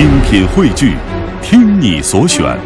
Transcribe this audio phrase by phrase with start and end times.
[0.00, 0.96] 精品汇聚，
[1.42, 2.58] 听你所选，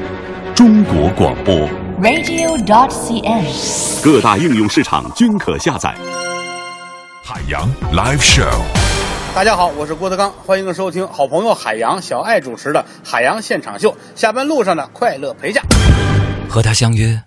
[0.55, 1.69] 中国广播。
[2.01, 4.05] radio.dot.cn，。
[4.05, 5.93] 各大应用市场均可下载。
[7.25, 8.61] 海洋 Live Show。
[9.35, 13.91] 大家好，我是郭德纲，欢迎收听好朋友海洋小爱主持的《海洋现场秀》。
[14.15, 15.61] 下班路上的快乐陪驾。
[16.49, 17.21] 和他相约，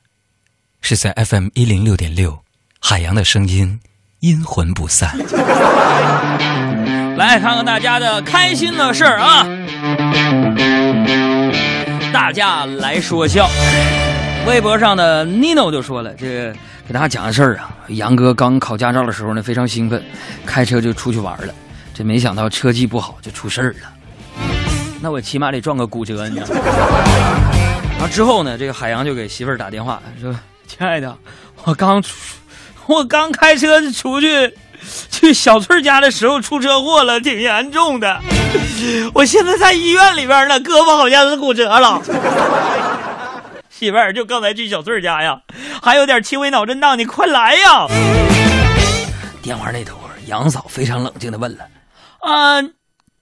[0.80, 2.40] 是在 FM 一零六点六，
[2.80, 3.82] 海洋的声音，
[4.22, 5.14] 阴魂不散。
[7.18, 9.44] 来看看大家的开心的事儿啊！
[12.14, 13.50] 大家来说笑。
[14.48, 16.54] 微博上的 Nino 就说了，这
[16.88, 17.76] 给大家讲个事儿啊。
[17.90, 20.02] 杨哥刚考驾照的时候呢，非常兴奋，
[20.46, 21.54] 开车就出去玩了。
[21.94, 23.90] 这没想到车技不好，就出事儿了。
[25.02, 26.62] 那我起码得撞个骨折，你知道吗？
[27.92, 30.34] 然后之后呢，这个海洋就给媳妇儿打电话说
[30.66, 31.16] ：“亲爱的，
[31.66, 32.16] 我刚出，
[32.86, 34.54] 我刚开车出去。”
[35.12, 38.22] 去小翠家的时候出车祸了，挺严重的。
[39.14, 42.02] 我现在在医院里边呢，胳膊好像是骨折了。
[43.70, 45.42] 媳妇儿，就刚才去小翠家呀，
[45.84, 47.86] 还有点轻微脑震荡，你快来呀！
[49.42, 51.66] 电话那头，杨嫂非常冷静的问了
[52.22, 52.60] ：“啊，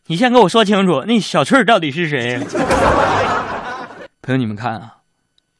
[0.07, 2.39] 你先给我说清楚，那小翠到底是谁？”
[4.23, 4.97] 朋友，你们看啊，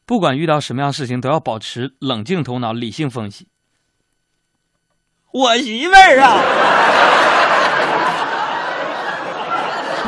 [0.05, 3.47] 不管遇到什么样事情，都要保持冷静头脑，理性分析。
[5.35, 6.39] 我媳妇儿啊！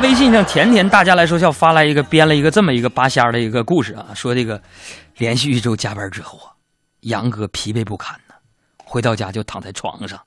[0.00, 4.62] 微信上甜甜大家来说笑发来一个编了一个这么一个八仙的一个故事啊，说这个
[5.18, 6.56] 连续一周加班之后啊，
[7.00, 8.34] 杨哥疲惫不堪呢，
[8.86, 10.18] 回到家就躺在床上，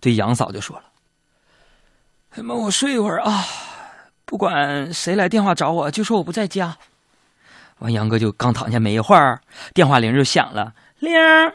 [0.00, 0.84] 对杨嫂就说了
[2.38, 3.44] ：“哎妈，我睡一会儿啊，
[4.24, 6.76] 不管谁来电话找我，就说我不在家。”
[7.80, 9.40] 完，杨哥就刚躺下没一会儿，
[9.74, 11.54] 电话铃就响了，铃儿。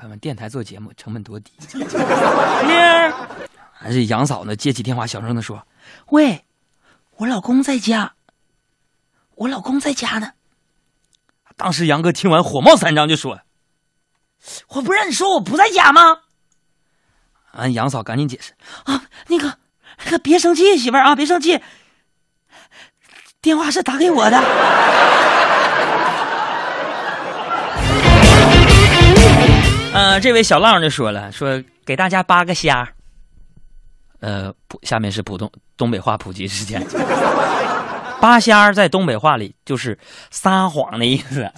[0.00, 1.52] 朋友们，电台做节目成本多低？
[1.74, 3.12] 铃儿，
[3.70, 4.56] 还是杨嫂呢？
[4.56, 5.66] 接起电话，小声的说
[6.08, 6.42] ：“喂，
[7.16, 8.14] 我老公在家，
[9.34, 10.32] 我老公在家呢。”
[11.54, 13.40] 当时杨哥听完火冒三丈，就说
[14.72, 16.22] ：“我不让你说我不在家吗？”
[17.52, 18.54] 啊，杨嫂赶紧解释
[18.90, 19.58] ：“啊，那个，
[20.06, 21.60] 那个别生气，媳妇儿啊，别生气，
[23.42, 24.40] 电话是打给我的。”
[30.10, 32.88] 呃，这位小浪就说了，说给大家扒个虾。
[34.18, 36.84] 呃，下面是普通东北话普及时间。
[38.20, 39.96] 扒虾在东北话里就是
[40.32, 41.48] 撒谎的意思。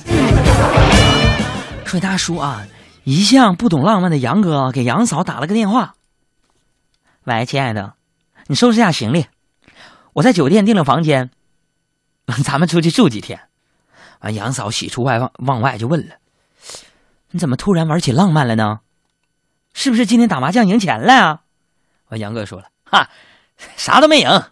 [1.87, 2.67] 说大叔啊，
[3.05, 5.95] 一向不懂浪漫的杨哥给杨嫂打了个电话。
[7.25, 7.95] 喂，亲爱的，
[8.49, 9.29] 你收拾下行李，
[10.13, 11.31] 我在酒店订了房间，
[12.45, 13.41] 咱们出去住几天。
[14.21, 16.17] 完，杨嫂喜出外望望外就问了。
[17.33, 18.81] 你怎么突然玩起浪漫了呢？
[19.75, 21.41] 是不是今天打麻将赢钱了啊？
[22.09, 23.09] 完，杨哥说了，哈，
[23.75, 24.43] 啥都没赢。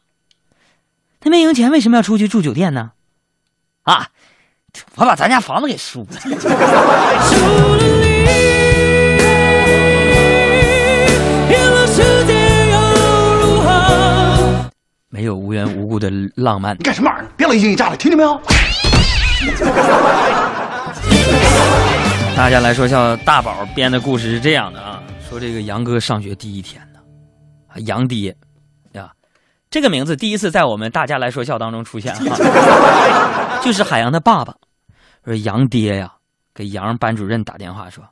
[1.21, 2.93] 他没赢钱，为什么要出去住酒店呢？
[3.83, 4.09] 啊，
[4.95, 6.19] 我把咱家房子给输了。
[15.11, 16.75] 没有无缘无故的浪漫。
[16.79, 17.31] 你干什么玩意儿？
[17.37, 18.41] 别老一惊一乍的，听见没有？
[22.41, 26.99] 大家来说笑，大宝编的故事是这样的啊，说这个杨哥上学第一天呢，
[27.69, 28.35] 啊杨爹，
[28.93, 29.13] 呀，
[29.69, 34.57] 这个名字第一次在我们大家来说笑当中出现哈， 就是海洋的爸爸，
[35.23, 36.15] 说杨爹呀，
[36.55, 38.03] 给杨班主任打电话说，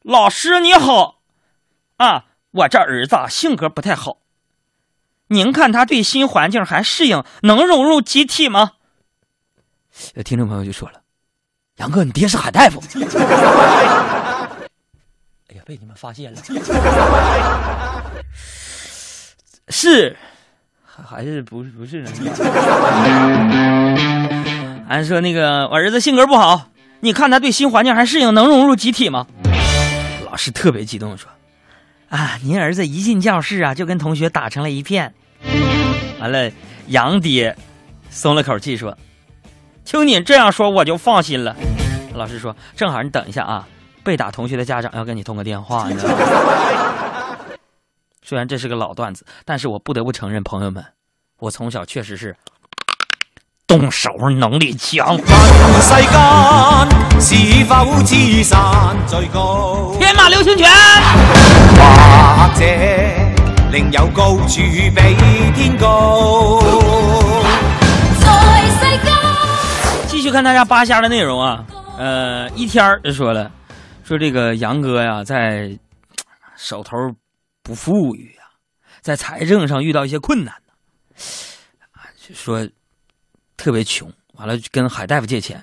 [0.00, 1.18] 老师你好，
[1.98, 4.16] 啊，我这儿子性格不太好，
[5.28, 8.72] 您看他对新环境还适应，能融入集体吗？
[10.24, 11.02] 听众朋友就说了。
[11.76, 12.82] 杨哥，你爹是海大夫。
[15.48, 16.40] 哎呀，被你们发现了。
[19.68, 20.16] 是，
[20.84, 22.10] 还是不是不是呢？
[24.88, 26.68] 俺说那个我儿子性格不好，
[27.00, 29.26] 你看他对新环境还适应，能融入集体吗？
[30.24, 31.28] 老师特别激动地说
[32.08, 35.12] ：“啊，您儿子一进教室啊，就跟同学打成了一片。”
[36.20, 36.50] 完了，
[36.86, 37.54] 杨爹
[38.08, 38.96] 松了口气说。
[39.86, 41.54] 听你这样说，我就放心了。
[42.14, 43.66] 老师说：“正好你等一下啊，
[44.02, 46.18] 被打同学的家长要跟你通个电话，你知道吗？”
[48.20, 50.84] 虽然这是个老段子，但是我不得不承认，朋友们，
[51.38, 52.34] 我从小确实是
[53.64, 55.16] 动手能力强。
[55.16, 55.22] 世
[56.10, 56.10] 間
[57.20, 59.94] 是否知山最高？
[60.00, 60.68] 天马流星拳，
[61.76, 62.66] 或者
[63.70, 65.14] 另有高處比
[65.54, 66.60] 天高？
[68.18, 68.26] 繼
[70.26, 71.64] 就看大家扒瞎的内容啊。
[71.96, 73.48] 呃，一天就说了，
[74.02, 75.78] 说这个杨哥呀，在
[76.56, 76.96] 手头
[77.62, 78.42] 不富裕呀、
[79.02, 80.72] 在财政上遇到一些困难呢。
[82.18, 82.68] 就说
[83.56, 85.62] 特别穷，完了就跟海大夫借钱。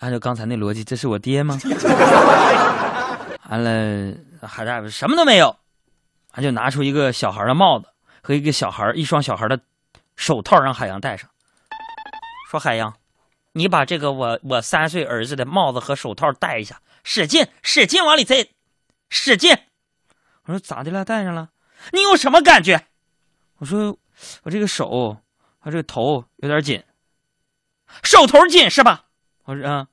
[0.00, 1.56] 按照刚才那逻辑，这是我爹吗？
[3.50, 4.12] 完了，
[4.48, 5.56] 海大夫什么都没有，
[6.32, 7.86] 他就拿出一个小孩的帽子
[8.20, 9.56] 和一个小孩一双小孩的
[10.16, 11.30] 手套，让海洋戴上。
[12.52, 12.94] 说海洋，
[13.52, 18.50] 你把这个我我三岁儿子的帽子和手套戴一下，使劲使劲往里塞，
[19.08, 19.56] 使劲。
[20.44, 21.02] 我说咋的了？
[21.02, 21.48] 戴上了，
[21.92, 22.88] 你有什么感觉？
[23.56, 23.96] 我说
[24.42, 25.16] 我这个手
[25.60, 26.82] 和这个头有点紧，
[28.02, 29.04] 手头紧是吧？
[29.44, 29.86] 我说啊，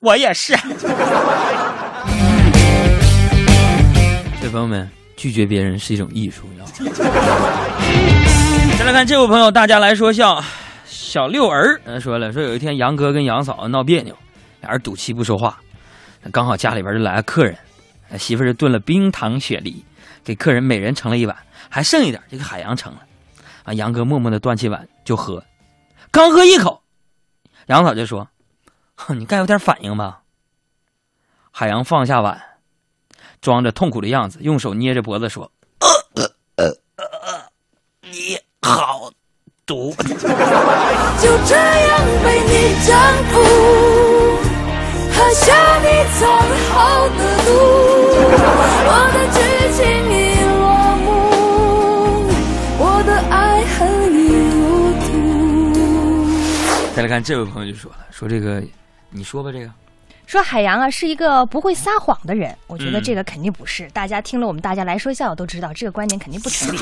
[0.00, 0.54] 我也是。
[4.42, 4.86] 对朋友们，
[5.16, 6.72] 拒绝别人是一种艺术，你知道吗？
[8.78, 10.44] 再来看这位朋友，大家来说笑。
[11.08, 14.14] 小六儿呃说了，说有一天杨哥跟杨嫂闹别扭，
[14.60, 15.58] 俩人赌气不说话。
[16.30, 17.56] 刚好家里边就来了客人，
[18.18, 19.82] 媳妇就炖了冰糖雪梨，
[20.22, 21.34] 给客人每人盛了一碗，
[21.70, 23.00] 还剩一点这个海洋盛了。
[23.64, 25.42] 啊，杨哥默默的端起碗就喝，
[26.10, 26.82] 刚喝一口，
[27.68, 28.28] 杨嫂就说
[28.94, 30.20] ：“哼，你该有点反应吧。”
[31.50, 32.38] 海洋放下碗，
[33.40, 35.50] 装着痛苦的样子，用手捏着脖子说
[35.80, 36.22] ：“呃
[36.56, 36.66] 呃
[36.96, 37.50] 呃呃
[38.02, 39.10] 你好
[39.68, 39.94] 毒。
[41.20, 42.52] ”就这样被你
[42.86, 42.90] 征
[43.30, 43.34] 服，
[45.12, 45.44] 喝下
[45.80, 45.86] 你
[46.18, 46.20] 藏
[46.70, 46.74] 好
[47.08, 47.48] 的毒，
[48.86, 49.36] 我的剧
[49.74, 49.78] 情
[50.10, 50.16] 已
[50.58, 50.60] 落
[51.04, 51.06] 幕，
[52.78, 53.36] 我的爱
[53.76, 53.78] 恨
[54.14, 54.16] 已
[54.54, 54.56] 入
[55.02, 55.06] 土。
[56.94, 58.62] 再来看这位朋友就说了，说这个，
[59.10, 59.68] 你说吧，这个
[60.28, 63.88] 说海洋啊是一个不会撒谎的人，我觉得嗯这个肯定不是。
[63.94, 66.76] 大家听了我们大家来说笑都知道，这个观点肯定不成立。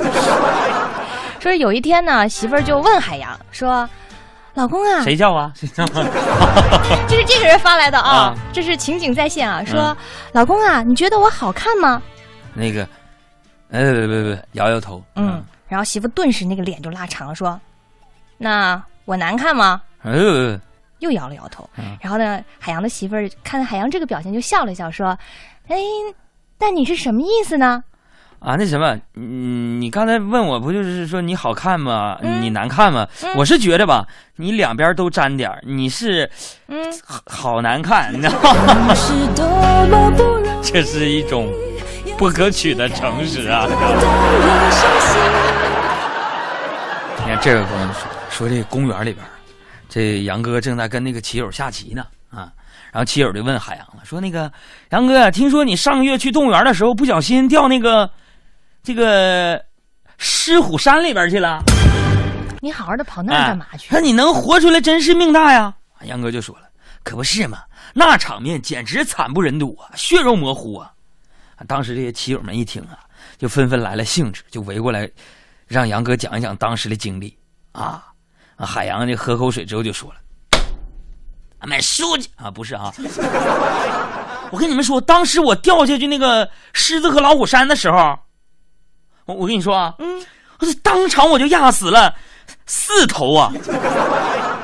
[1.39, 3.89] 说有一天呢，媳妇儿就问海洋说
[4.55, 5.53] ：“老公啊，谁叫啊？
[5.55, 6.03] 谁叫啊？
[7.07, 9.63] 这是这个人发来的啊，啊这是情景再现啊。
[9.65, 9.97] 说、嗯
[10.33, 12.03] 老公啊，你觉得我好看吗？
[12.53, 12.83] 那个，
[13.71, 15.01] 哎，别别别，摇摇头。
[15.15, 17.61] 嗯，然后媳妇顿时那个脸就拉长了，说：
[18.39, 19.81] 那我难看吗？
[20.03, 20.61] 呃，
[21.01, 21.69] 又摇了摇头。
[21.79, 25.17] 嗯然后呢，海洋的媳妇儿看海洋这个表情就笑了笑，说：
[25.69, 25.77] 哎，
[26.59, 27.83] 但你是什么意思呢？
[28.39, 32.19] 啊，那什么，嗯，你刚才问我不就是说你好看吗？
[32.23, 33.09] 嗯你难看吗？
[33.23, 34.07] 嗯我是觉得吧，
[34.37, 36.31] 你两边都沾点儿你是
[36.69, 38.95] 嗯，好好难看，你知道吗？
[40.63, 41.51] 这是一种
[42.19, 43.67] 不可取的诚实啊！
[47.25, 49.31] 你看这位朋友说说这个公园里边儿，
[49.97, 52.53] 这杨哥正在跟那个棋友下棋呢啊，
[52.93, 54.53] 然后棋友就问海洋了，说那个
[54.91, 58.11] 杨哥，听说你上个月去动物园的时候不小心掉那个
[58.83, 59.59] 这个
[60.19, 61.63] 狮虎山里边去了，
[62.61, 63.89] 你好好的跑那儿干嘛去？
[63.91, 65.75] 那你能活出来真是命大呀！
[66.03, 66.69] 杨哥就说了，
[67.03, 67.63] 可不是嘛，
[67.95, 70.93] 那场面简直惨不忍睹啊，血肉模糊啊！
[71.67, 72.99] 当时这些棋友们一听啊，
[73.39, 75.11] 就纷纷来了兴致，就围过来，
[75.67, 77.35] 让杨哥讲一讲当时的经历
[77.73, 78.13] 啊。
[78.57, 80.17] 啊海洋就喝口水之后就说了
[81.61, 82.93] ：“俺们书记啊，不是啊，
[84.51, 88.19] 我跟你们说，当时我掉下去那个狮子和老虎山的时候，
[89.27, 90.25] 我我跟你说啊，嗯，
[90.61, 92.15] 我当场我就压死了
[92.65, 93.53] 四头啊，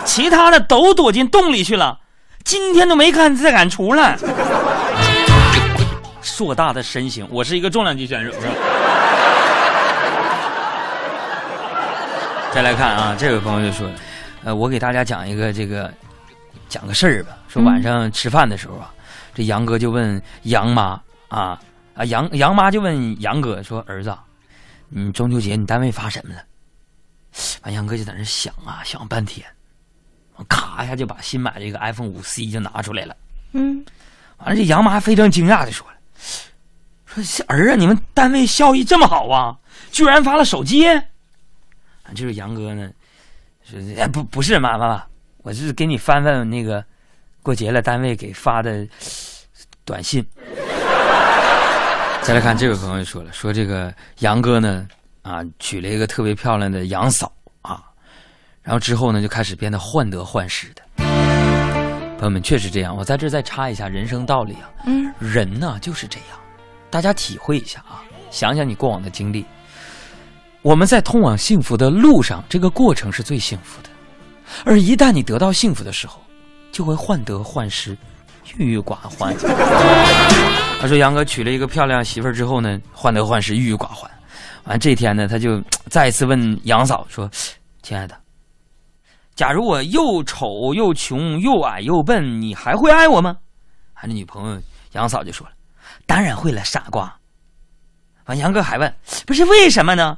[0.04, 1.98] 其他的都躲进洞里去了，
[2.44, 4.16] 今天都没看再敢出来。
[6.22, 8.52] 硕大的身形，我是一个重量级选手，是吧？
[12.52, 13.90] 再来看啊，这位朋友就说，
[14.44, 15.90] 呃，我给大家讲一个这个
[16.68, 17.38] 讲个事儿吧。
[17.48, 18.92] 说晚上吃饭的时候啊，
[19.32, 21.58] 这杨哥就问杨妈啊
[21.94, 24.22] 啊杨杨妈就问杨哥说：“儿子啊，
[24.90, 26.42] 你中秋节你单位发什么了？”
[27.64, 29.46] 完，杨哥就在那想啊想半天，
[30.46, 33.16] 咔一下就把新买这个 iPhone 五 C 就拿出来了。
[33.52, 33.82] 嗯，
[34.36, 35.94] 完了，这杨妈非常惊讶的说了
[37.24, 39.56] ：“说儿啊，你们单位效益这么好啊，
[39.90, 40.84] 居然发了手机？”
[42.12, 42.90] 啊，这是杨哥呢，
[43.64, 45.02] 说哎不不是妈妈妈，
[45.38, 46.84] 我是给你翻翻那个
[47.42, 48.86] 过节了单位给发的
[49.86, 50.22] 短信。
[52.20, 54.86] 再来看这位朋友说了，说这个杨哥呢
[55.22, 57.82] 啊娶了一个特别漂亮的杨嫂啊，
[58.62, 60.82] 然后之后呢就开始变得患得患失的。
[62.18, 62.94] 朋友们，确实这样。
[62.94, 66.38] 我在这再插一下人生道理啊，嗯，人呢就是这样，
[66.90, 69.44] 大家体会一下啊，想想你过往的经历。
[70.62, 73.88] 我们在通往幸福的路上，这个过程是最幸福的，
[74.64, 76.22] 而一旦你得到幸福的时候，
[76.70, 77.98] 就会患得患失，
[78.56, 79.34] 郁郁寡欢。
[80.80, 84.08] 他说杨哥娶了一个漂亮媳妇儿之后呢，患得患失，郁郁寡欢。
[84.64, 87.28] 完这天呢，他就再一次问杨嫂说
[87.82, 88.16] ：“亲爱的，
[89.34, 93.36] 假如我又丑又穷又矮又笨，你还会爱我吗？”
[93.94, 95.52] 俺这女朋友杨嫂就说了
[96.06, 97.12] ：“当然会了，傻瓜。”
[98.26, 98.94] 完杨哥还问
[99.26, 100.16] ：“不是为什么呢？”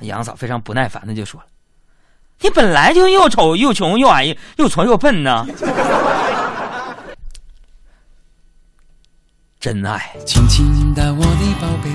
[0.00, 1.46] 杨嫂非常不耐烦的就说了
[2.40, 5.46] ：“你本来就又丑又穷又矮又矬又笨呢。
[9.58, 11.90] ”真爱，轻轻的我的宝贝。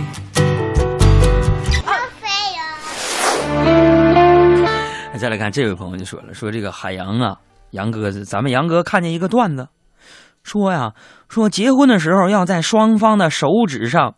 [5.18, 7.38] 再来看这位朋友就说了，说这个海洋啊，
[7.70, 9.68] 杨哥，咱们杨哥看见一个段子，
[10.42, 10.94] 说呀，
[11.30, 14.16] 说结婚的时候要在双方的手指上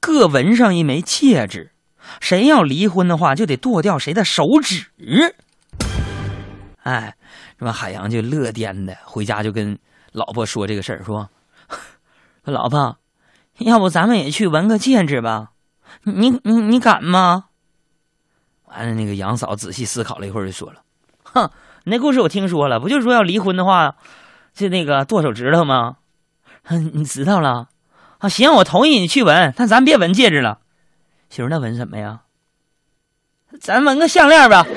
[0.00, 1.70] 各纹上一枚戒指，
[2.20, 4.86] 谁要离婚的话就得剁掉谁的手指。
[6.82, 7.16] 哎，
[7.58, 9.78] 这么海洋就乐颠的回家就跟
[10.12, 11.30] 老婆说这个事儿，说，
[12.44, 12.98] 老婆，
[13.58, 15.52] 要不咱们也去纹个戒指吧？
[16.02, 17.44] 你你你敢吗？
[18.66, 20.82] 完了，那个杨嫂仔细思考了一会儿，就说了
[21.24, 21.50] ：“哼，
[21.84, 23.96] 那故事我听说了，不就是说要离婚的话，
[24.52, 25.96] 就那个剁手指头吗？
[26.64, 27.68] 哼你知道了
[28.18, 28.28] 啊？
[28.28, 30.58] 行，我同意你去纹，但咱别纹戒指了。
[31.30, 32.20] 媳妇，那纹什么呀？
[33.60, 34.66] 咱纹个项链吧。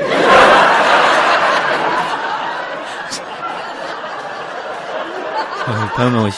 [5.95, 6.31] 朋友们，我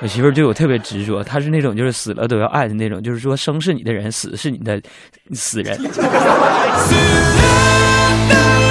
[0.00, 4.80] 我媳妇对我特别执着，她是那种就是死了都要爱的那种，就是说生是你的人，死是你的
[5.32, 5.78] 死人。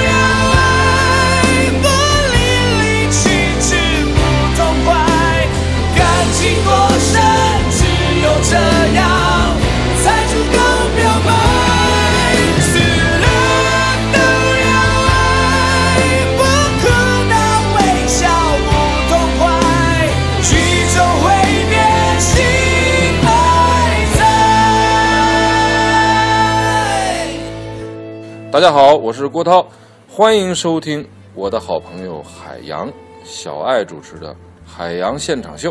[28.57, 29.63] 大家好，我是郭涛，
[30.09, 32.91] 欢迎收听我的好朋友海洋
[33.23, 34.33] 小爱主持的
[34.65, 35.69] 《海洋现场秀》，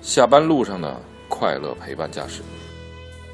[0.00, 0.98] 下班路上的
[1.28, 2.40] 快乐陪伴驾驶。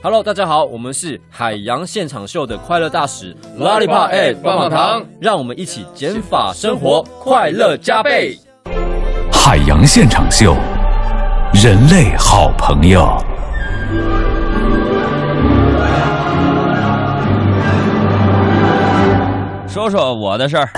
[0.03, 8.37] Hello，大家好，我们是海洋现场秀的快乐大使 Lollipop and 棒棒糖，让我们一起减法生活，快乐加倍。
[9.31, 10.53] 海洋现场秀，
[11.53, 13.07] 人类好朋友。
[19.75, 20.71] 说说我的事儿，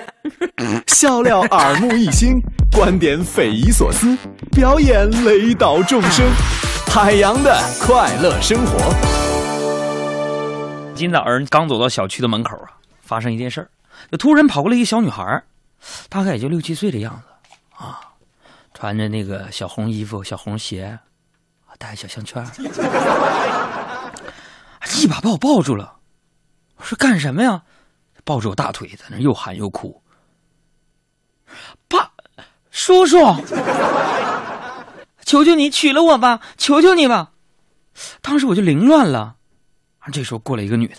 [0.88, 2.40] 笑料耳目一新，
[2.72, 4.16] 观点匪夷所思，
[4.50, 6.26] 表演雷倒众生，
[6.90, 8.78] 海洋的快乐生活。
[10.94, 13.68] 今早上刚走到小区的门口啊，发生一件事儿，
[14.10, 15.42] 就突然跑过来一个小女孩，
[16.08, 17.24] 大概也就六七岁的样子
[17.76, 18.00] 啊，
[18.72, 20.98] 穿着那个小红衣服、小红鞋，
[21.76, 22.42] 戴小项圈，
[24.96, 25.96] 一把把我抱住了。
[26.78, 27.60] 我说干什么呀？
[28.24, 30.02] 抱着我大腿，在那又喊又哭。
[31.88, 32.10] 爸，
[32.70, 33.18] 叔叔，
[35.24, 37.32] 求求你娶了我吧，求求你吧！
[38.20, 39.36] 当时我就凌乱了。
[40.10, 40.96] 这时候过来一个女的，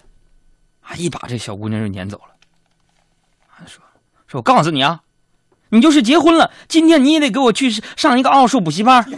[0.82, 2.36] 啊，一把这小姑娘就撵走了。
[3.48, 3.84] 啊，说
[4.27, 5.03] 说我告诉你啊，
[5.70, 9.03] 你就是结婚了，今天你也得给我去上一个奥数补习班。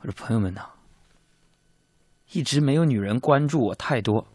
[0.00, 0.62] 我说朋友们呐，
[2.32, 4.26] 一直没有女人关注我太多。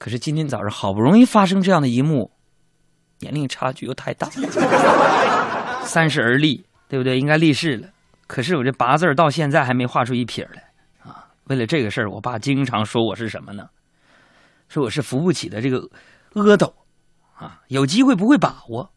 [0.00, 2.32] 唉，可是今天早上好不容易发生这样的一幕，
[3.18, 4.28] 年龄差距又太大，
[5.84, 7.18] 三十而立，对不对？
[7.20, 7.88] 应该立誓了。
[8.26, 10.72] 可是我这八字到现在还没画出一撇来
[11.04, 11.28] 啊！
[11.44, 13.68] 为了这个事儿，我爸经常说我是什么呢？
[14.68, 15.86] 说我是扶不起的这个
[16.34, 16.72] 阿斗
[17.34, 17.60] 啊！
[17.68, 18.90] 有机会不会把握。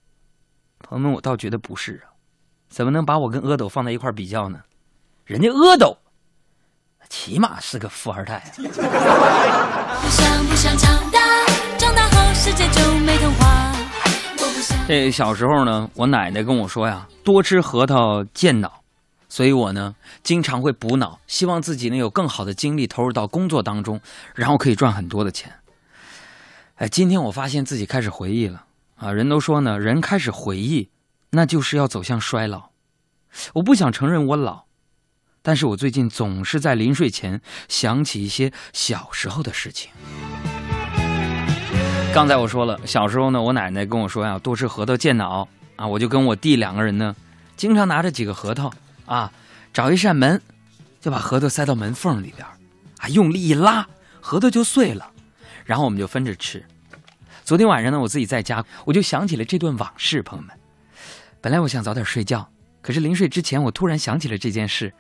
[0.80, 2.14] 朋友们，我倒觉得不是啊，
[2.70, 4.62] 怎么能把我跟阿斗放在一块比较呢？
[5.26, 5.98] 人家阿斗。
[7.16, 8.42] 起码是个富二代啊！
[10.02, 11.20] 不想不想长大，
[11.78, 13.72] 长大后世界就没童话。
[14.88, 18.82] 这小时候呢，我奶奶跟我说呀，多吃核桃健脑，
[19.30, 19.94] 所以我呢
[20.24, 24.02] 经常会补脑，希望自己能有更好的精力投入到工作当中，
[24.34, 25.54] 然后可以赚很多的钱。
[26.78, 28.64] 哎，今天我发现自己开始回忆了
[28.96, 29.12] 啊！
[29.12, 30.90] 人都说呢，人开始回忆，
[31.30, 32.70] 那就是要走向衰老。
[33.54, 34.64] 我不想承认我老。
[35.46, 39.92] 但是我最近总是在临睡前想起一些小时候的事情。
[42.14, 45.46] 刚才我说了，小时候呢，我奶奶跟我说呀，多吃核桃健脑
[45.76, 47.14] 啊，我就跟我弟两个人呢，
[47.58, 48.74] 经常拿着几个核桃
[49.06, 49.34] 啊，
[49.74, 50.42] 找一扇门，
[51.02, 52.48] 就把核桃塞到门缝里边，
[53.00, 53.86] 啊，用力一拉，
[54.22, 55.12] 核桃就碎了，
[55.66, 56.64] 然后我们就分着吃。
[57.44, 60.56] 昨天晚上呢，我自己在家，我就想起了这段往事，朋友们。
[61.42, 62.50] 本来我想早点睡觉，
[62.82, 64.94] 可是临睡之前，我突然想起了这件事。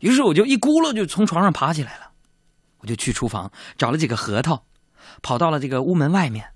[0.00, 2.10] 于是我就一咕噜就从床上爬起来了，
[2.78, 4.64] 我就去厨房找了几个核桃，
[5.22, 6.50] 跑到了这个屋门外面，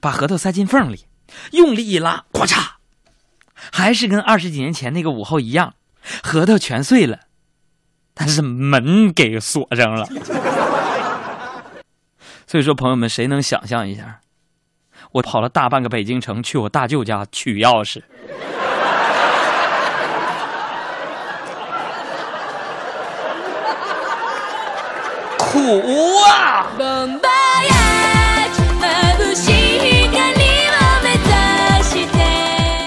[0.00, 1.06] 把核桃塞进缝里，
[1.52, 2.72] 用力一拉，咔嚓，
[3.72, 5.74] 还是跟二十几年前那个午后一样，
[6.22, 7.20] 核桃全碎了。
[8.14, 10.06] 但是门给锁上了。
[12.48, 14.20] 所以说，朋友们，谁能想象一下？
[15.12, 18.02] 我跑了大半个北京城去我大舅家取钥匙。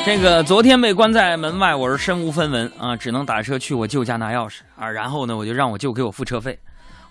[0.04, 4.90] 这个昨天被关在门外，我是身无分文啊，只能打车去我舅家拿钥匙啊。
[4.90, 6.60] 然后呢，我就让我舅给我付车费。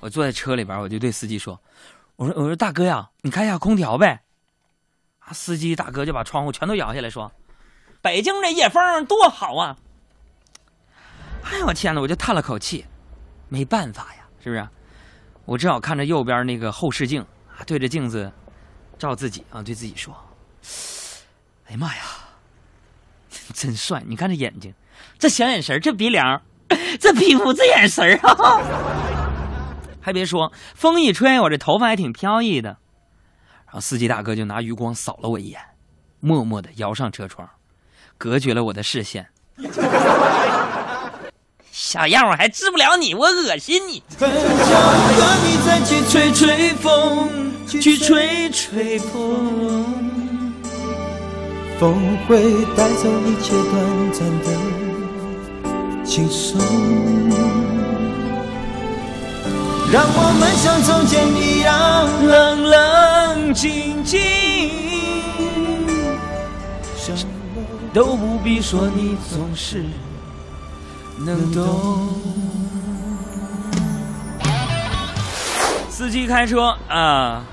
[0.01, 1.61] 我坐在车里边，我就对司机说
[2.17, 4.23] ：“我说我说大哥呀，你开下空调呗。”
[5.21, 7.31] 啊，司机大哥就把窗户全都摇下来说
[8.03, 9.77] ：“北京这夜风多好啊！”
[11.49, 12.85] 哎呦我天哪，我就叹了口气，
[13.49, 14.69] 没办法呀，是不是？
[15.45, 17.25] 我正好看着右边那个后视镜，
[17.67, 18.33] 对着镜子
[18.99, 20.15] 照自己啊，对自己说
[21.67, 22.03] ：“哎呀妈呀，
[23.53, 24.03] 真帅！
[24.07, 24.73] 你看这眼睛，
[25.19, 26.41] 这小眼神，这鼻梁，
[27.01, 28.61] 这皮肤，这眼神啊！
[30.01, 32.77] 还别说，风一吹，我这头发还挺飘逸的。”
[33.67, 35.61] 然后司机大哥就拿余光扫了我一眼，
[36.21, 37.49] 默默的摇上车窗，
[38.19, 39.29] 隔绝了我的视线。
[41.83, 44.03] 小样，我还治不了你，我恶心你。
[44.19, 47.31] 和你再去吹吹风，
[47.67, 49.87] 去吹吹风，
[51.81, 54.47] 风会带走一切短暂的
[56.05, 56.61] 轻松，
[59.91, 64.21] 让我们像从前一样冷冷静静，
[66.95, 67.25] 什么
[67.95, 69.83] 都不必说，你总是。
[71.25, 72.21] 能懂。
[75.91, 77.45] 司机开车啊，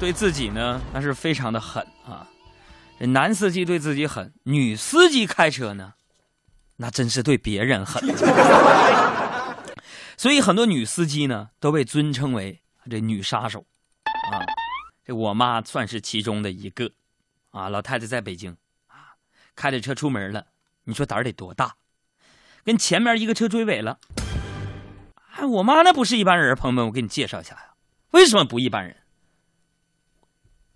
[0.00, 2.26] 对自己呢那是非常的狠啊。
[2.98, 5.94] 这男司机对自己狠，女司机开车呢，
[6.76, 8.02] 那真是对别人狠。
[10.16, 13.64] 所以很多女司机呢都被尊称为这女杀手
[14.32, 14.42] 啊。
[15.04, 16.90] 这我妈算是其中的一个
[17.50, 17.68] 啊。
[17.68, 18.56] 老太太在北京
[18.88, 19.14] 啊，
[19.54, 20.44] 开着车出门了，
[20.82, 21.72] 你说胆儿得多大？
[22.64, 23.98] 跟前面一个车追尾了，
[25.36, 27.62] 哎，我妈那不是一般人，朋友们，我给你介绍一下呀，
[28.10, 28.96] 为什么不一般人？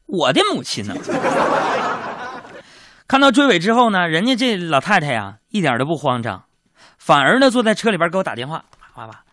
[0.06, 0.94] 我的母亲呢？
[3.06, 6.44] 看到追尾之后呢，人家这老太太呀，一点都不慌张，
[6.96, 8.64] 反而呢坐在车里边给我打电话，
[8.94, 9.24] 爸爸，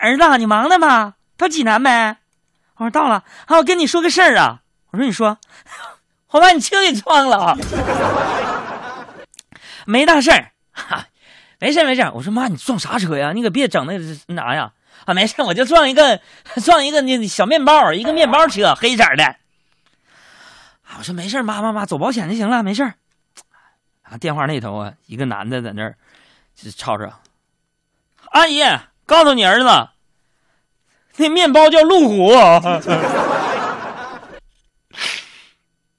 [0.00, 1.14] 儿子，你忙呢吗？
[1.36, 2.16] 到济南没？
[2.76, 5.38] 我说到了，啊，我跟你说个事儿啊，我说你说，
[6.32, 7.56] 我把你车给撞了，
[9.86, 11.06] 没大事儿，哈。
[11.60, 13.32] 没事没事，我说妈，你撞啥车呀？
[13.32, 14.72] 你可别整那那啥呀！
[15.04, 16.20] 啊，没事， 我就撞一个，
[16.64, 19.36] 撞一个那小面包，一个面包车，黑色的。
[20.98, 22.82] 我说没事，妈妈妈，走保险就行了，没事。
[24.02, 25.94] 啊，电话那头啊，一个男的在那儿
[26.76, 27.12] 吵着，
[28.30, 28.62] 阿姨，
[29.06, 29.88] 告诉你儿子，
[31.16, 32.32] 那面包叫路虎，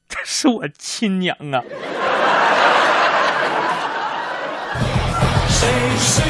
[0.09, 1.63] 他是我亲娘啊。
[6.01, 6.21] 是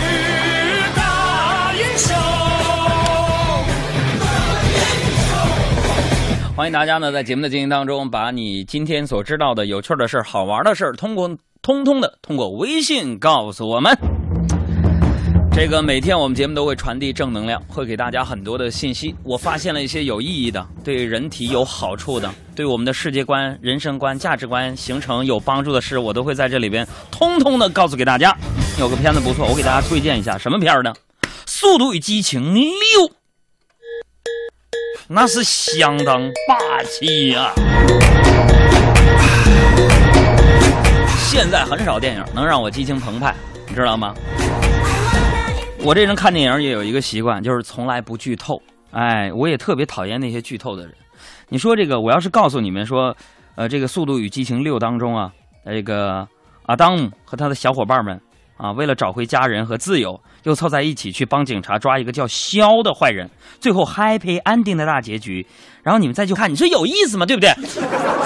[0.95, 2.15] 大英雄
[6.55, 11.29] 欢迎大家呢，在节目的进行当中，把你今天所知道的有趣的事好玩的事通过
[11.61, 13.97] 通通的通过微信告诉我们。
[15.53, 19.13] 这个每天我们节目都会传递正能量，会给大家很多的信息。
[19.23, 28.35] 我发现了一些有意义的、对人体有好处的、对我们的世界观、人生观、价值观形成有帮助的事，我都会在这里边通通的告诉给大家。
[28.81, 30.91] 有个片子不错，我给大家推荐一下，什么片呢？
[31.45, 32.63] 《速度与激情六》，
[35.07, 37.53] 那是相当霸气呀！
[41.29, 43.35] 现在很少电影能让我激情澎湃，
[43.67, 44.15] 你知道吗？
[45.83, 48.59] 我这人看电影也有一个习惯，就是从来不剧透。
[48.89, 50.95] 哎，我也特别讨厌那些剧透的人。
[51.49, 53.15] 你说这个，我要是告诉你们说，
[53.53, 55.31] 呃，这个《速度与激情六》当中啊，
[55.67, 56.27] 这个
[56.65, 58.19] 阿当和他的小伙伴们
[58.61, 63.27] 啊，为了找回家人和自由，又凑在一起去帮警察抓一个叫肖的坏人，
[63.59, 65.43] 最后 happy ending 的大结局，
[65.81, 67.25] 然后你们再去看，你说有意思吗？
[67.25, 67.51] 对不对？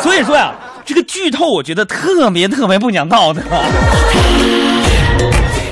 [0.01, 3.41] 所以说呀，这个剧透我觉得特别特别不讲道德。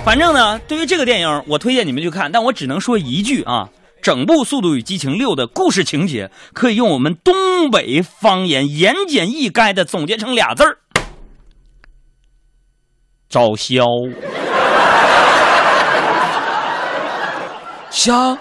[0.05, 2.31] 反正呢，对于这个电影，我推荐你们去看。
[2.31, 3.67] 但我只能说一句啊，
[4.01, 10.77] 整部《速度与激情六》的故事情节，可以用我们东北方言言简意赅的总结成俩字儿：
[13.27, 13.83] 招销。
[17.93, 18.35] 肖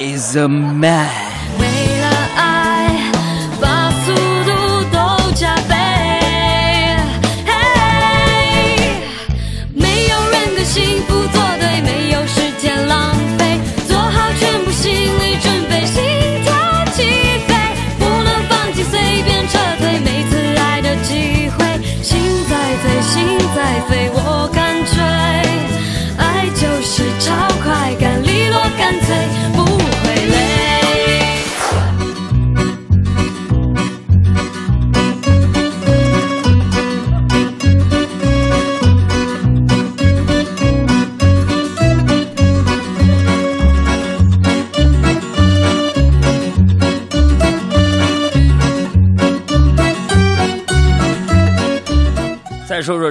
[0.00, 1.27] is a man。
[29.08, 29.47] 最。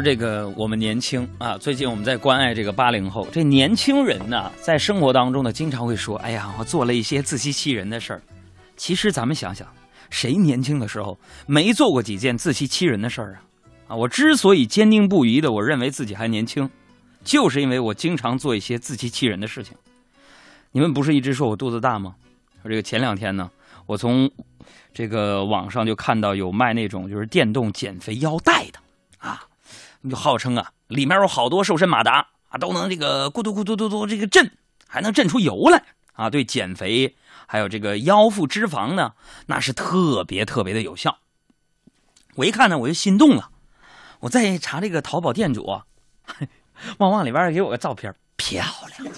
[0.08, 8.22] 这个我们年轻啊，最近我们在关爱这个八零后，这年轻人呢，在生活当中呢，经常会说：“哎呀，我做了一些自欺欺人的事儿。”
[8.78, 9.68] 其实咱们想想，
[10.10, 13.44] 谁年轻的时候没做过几件自欺欺人的事儿啊？
[13.90, 16.70] 啊，我之所以坚定不移的我认为自己还年轻，
[17.26, 19.76] 就是因为我经常做一些自欺欺人的事情。
[20.72, 22.16] 你们不是一直说我肚子大吗？
[22.64, 23.52] 这个前两天呢，
[23.86, 24.32] 我从
[24.94, 28.80] 这个网上就看到有卖那种就是电动减肥腰带的
[29.18, 29.44] 啊，
[30.10, 34.50] 就号称啊里面有好多瘦身马达啊，都能这个咕嘟咕嘟嘟嘟这个震，
[34.88, 37.16] 还能震出油来啊，对减肥
[37.46, 39.14] 还有这个腰腹脂肪呢，
[39.48, 41.18] 那是特别特别的有效。
[42.36, 43.50] 我一看呢，我就心动了，
[44.20, 45.84] 我再查这个淘宝店主啊，
[47.00, 48.64] 往往里边给我个照片，漂
[49.00, 49.14] 亮，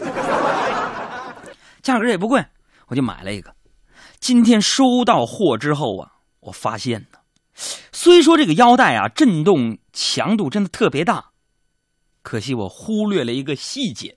[1.82, 2.44] 价格也不贵。
[2.88, 3.54] 我就买了一个，
[4.20, 7.19] 今天收到货之后啊，我发现呢，
[7.92, 11.32] 虽说这个腰带啊震动强度真的特别大，
[12.22, 14.16] 可惜我忽略了一个细节。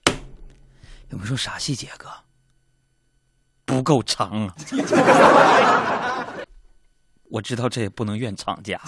[1.09, 2.09] 有人说啥细节哥？
[3.65, 4.55] 不够长啊！
[7.31, 8.79] 我知道这也不能怨厂家。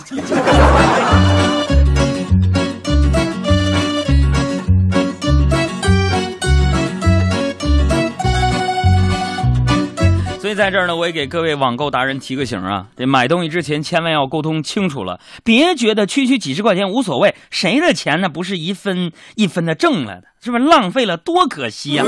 [10.56, 22.06] 在这儿呢，我也给各位网购达人提个醒啊，这买东西之前千万要沟通清楚了，别觉得区区几十块钱无所谓，谁的钱呢不是一分一分的挣来的，是不是浪费了多可惜呀？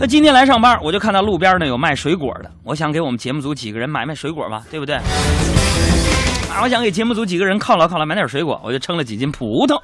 [0.00, 4.96] 那今天来上班，我就看到路边呢有卖水果的，我想给我们节目组几个人买买水果吧，对不对？
[4.96, 9.80] 啊，我想给节目组几个人犒劳犒劳，买点水果，我就称了几斤葡萄，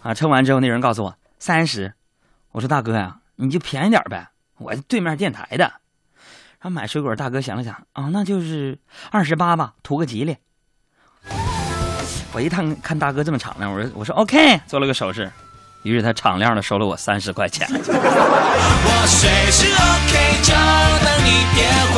[0.00, 1.92] 啊，称完之后那人告诉我三十，
[2.52, 5.72] 我说大哥呀，你就便宜点呗，我对面电台的。
[6.60, 8.76] 然后买水果，大哥想了想，啊，那就是
[9.12, 10.36] 二十八吧，图个吉利。
[12.32, 15.30] 我一看看大哥这么敞亮，我说我说 OK，做了个手势，
[15.84, 17.64] 于是他敞亮的收了我三十块钱。
[17.70, 20.52] 我随时 OK，就
[21.04, 21.96] 等你电话。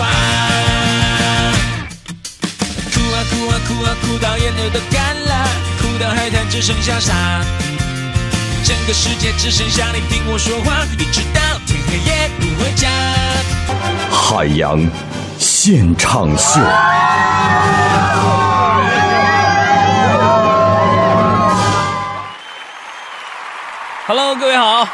[2.93, 5.49] 哭啊哭啊哭啊哭到眼泪都干了，
[5.81, 7.43] 哭到海滩只剩下沙，
[8.63, 12.91] 整个世界只剩下你听我说话，一直到天黑也不回家。
[14.31, 14.79] 海洋
[15.39, 16.61] 现场秀。
[24.07, 24.87] Hello，各位好，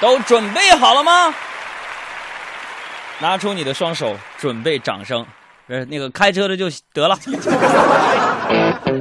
[0.00, 1.34] 都准备好了吗？
[3.18, 5.26] 拿出你的双手，准备掌声。
[5.66, 7.18] 呃，那个开车的就得了。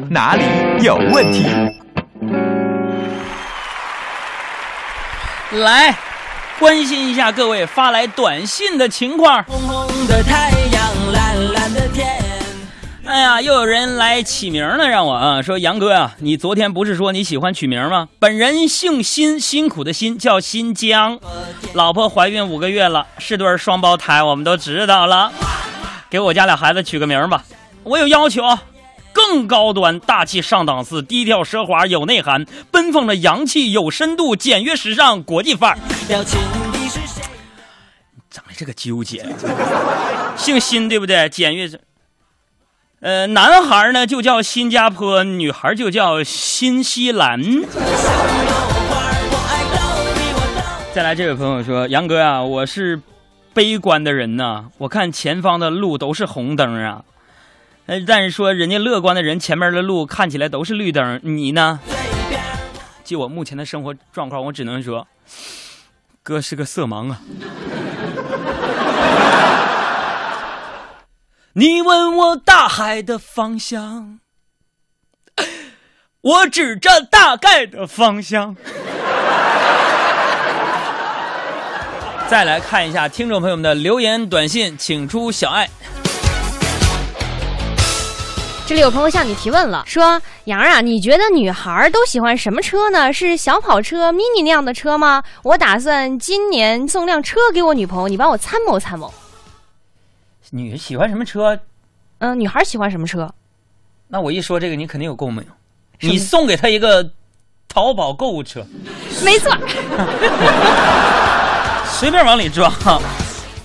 [0.10, 0.44] 哪里
[0.80, 1.46] 有问题？
[5.52, 5.96] 来，
[6.62, 9.44] 关心一下各位发来短信的情况。
[9.46, 12.08] 红红的太阳，蓝蓝的天。
[13.04, 18.10] 哎呀，又有人来起名了，让我啊说杨哥啊，你昨天不是说你喜欢取名吗？
[18.20, 21.20] 本人姓辛，辛苦的辛，叫新疆，
[21.74, 25.32] 老婆怀孕五个月了，是对双胞胎，我们都知道了。
[26.12, 27.44] 给我家俩孩子取个名吧，
[27.82, 28.44] 我有要求，
[29.14, 35.78] 更高端、大气上档次、低调奢华有内涵、奔放的洋气有深度、简约时尚国际范儿。
[36.10, 36.40] 要亲
[36.72, 37.24] 的是谁？
[38.30, 39.26] 长得这个纠结，
[40.38, 41.28] 姓辛对不对？
[41.28, 41.70] 简约。
[43.02, 47.42] 呃，男孩呢就叫新加坡，女孩就叫新西兰。
[50.94, 53.02] 再来，这位朋友说：“杨哥啊，我是
[53.54, 57.04] 悲观的人呐，我看前方的路都是红灯啊。
[58.08, 61.80] 但是说人家乐观的人，前面的路看起来都是绿灯，你呢？
[63.04, 65.06] 就我目前的生活状况，我只能说，
[66.24, 67.22] 哥是个色盲啊。
[71.54, 74.22] ”你问我大海的方向，
[76.22, 78.56] 我指着大概的方向。
[82.30, 85.70] 再来看一下听众朋友们的留言短信，请出小爱。
[88.72, 93.12] 这里有朋友向你提问了，说杨儿啊，你觉得女孩都喜欢什么车呢？
[93.12, 95.22] 是小跑车、mini 那样的车吗？
[95.44, 99.14] 我打算今年送辆车给我女朋友，你帮我参谋参谋。
[100.52, 101.60] 女喜欢什么车？
[102.20, 103.30] 嗯，女孩喜欢什么车？
[104.08, 105.46] 那我一说这个，你肯定有共鸣。
[106.00, 107.12] 你送给她一个
[107.68, 108.66] 淘宝购物车，
[109.22, 109.52] 没错，
[112.00, 112.72] 随便往里装。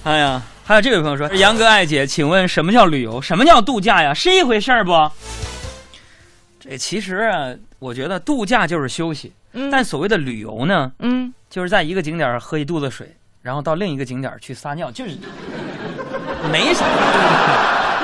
[0.02, 3.22] 哎呀，还有这位朋友说：“杨哥、艾姐，请问什么叫旅游？
[3.22, 4.12] 什么叫度假呀？
[4.12, 5.08] 是一回事儿不？”
[6.58, 15.16] 这其实啊，我觉得度假就是休息，嗯但所谓的旅游呢，嗯，就是在一个景点喝一肚子水，然后到另一个景点去撒尿，就是
[16.50, 16.84] 没啥。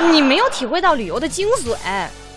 [0.09, 1.75] 你没有体会到旅游的精髓。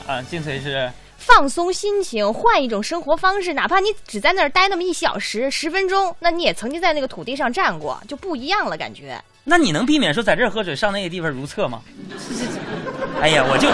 [0.09, 9.23] 啊，精髓是放松心情，换一种生活方式，哪怕你只在那儿待那么一小时、十分钟，那你也曾经在那个土地上站过，就不一样了，感觉。
[9.49, 11.81] 那你能避免说在这儿喝水，上那个地方如厕吗？
[13.23, 13.69] 哎呀，我就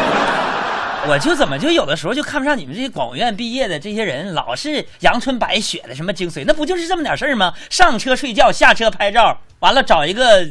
[1.08, 7.54] 我就怎么就有的时候就看不上你们这些广院毕业的这些人，老是阳春白雪的什么精髓，那不就是这么点事儿吗？
[7.70, 10.46] 上车睡觉，下车拍照，完了找一个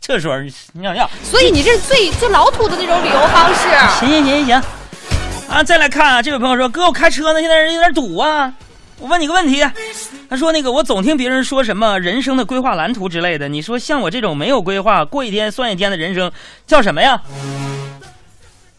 [0.00, 0.36] 厕所
[0.72, 1.08] 尿尿。
[1.22, 3.68] 所以你这是最最老土的那种旅游方式。
[4.00, 4.62] 行行行行，
[5.48, 8.52] 啊，再来看啊，这位朋友说，哥，我开车呢，现在人有点堵啊。
[8.98, 9.62] 我问你个问题，
[10.28, 16.32] 他说那个我总听别人说什么人生的规划蓝图之类的，你说像我这种没有规划、过一天算一天的人生，
[16.66, 17.22] 叫什么呀？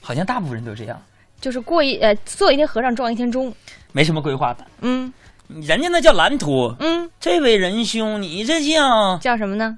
[0.01, 0.99] 好像大部分人都这样，
[1.39, 3.53] 就是过一呃做一天和尚撞一天钟，
[3.91, 4.65] 没什么规划的。
[4.81, 5.13] 嗯，
[5.47, 6.73] 人家那叫蓝图。
[6.79, 9.77] 嗯，这位仁兄，你这叫叫什么呢？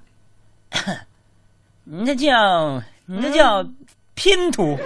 [1.84, 3.66] 你这叫你这叫
[4.14, 4.78] 拼图。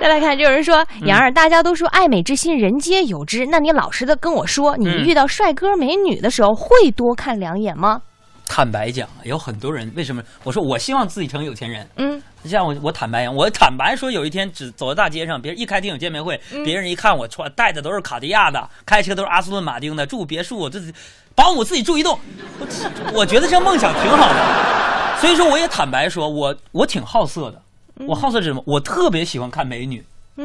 [0.00, 8.00] 再来看，就有人说杨儿，大家都说爱美之心人皆有之，那你老实的跟我说，你遇到帅哥美女的时候会多看两眼吗？
[8.48, 10.22] 坦白讲，有很多人为什么？
[10.42, 11.86] 我说我希望自己成有钱人？
[11.96, 20.94] 嗯，像我我坦白讲，我坦白说，有一天只走在大街上，别人一开电影见面会，别人一看我穿戴的都是卡地亚的，开车都是阿斯顿马丁的，住别墅，我自己
[21.34, 22.18] 保姆自己住一栋，
[22.58, 27.60] 我我觉得这梦想挺好的，所以说我也坦白说，我我挺好色的。
[28.06, 28.62] 我好色是什么？
[28.66, 30.04] 我特别喜欢看美女，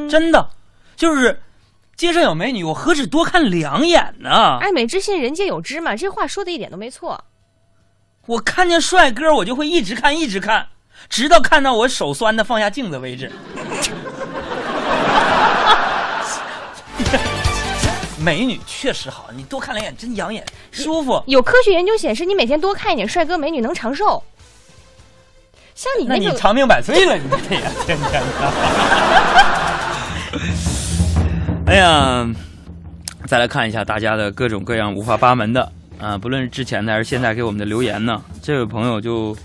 [0.10, 0.50] 真的，
[0.96, 1.40] 就是
[1.96, 4.58] 街上有美女，我何止多看两眼呢？
[4.60, 7.24] 爱美之心，人皆有之嘛，这话说的一点都没错。
[8.26, 10.68] 我看见帅哥，我就会一直看，一直看，
[11.10, 13.32] 直到看到我手酸的放下镜子为止。
[18.18, 21.24] 美女确实好，你多看两眼真养眼，舒服。
[21.28, 24.24] 有科学研究显示，你每天多看一点帅哥美女能长寿。
[25.76, 28.54] 像你那你长命百岁了，你这呀，天天的。
[31.68, 32.26] 哎呀，
[33.28, 38.22] 再来看一下大家的各种各样五花八门的啊，不论是之前的还是现在给我们的留言呢。
[38.42, 39.36] 这位朋友就